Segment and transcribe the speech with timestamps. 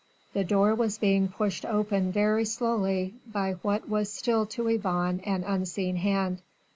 [0.33, 5.43] The door was being pushed open very slowly by what was still to Yvonne an
[5.43, 6.41] unseen hand.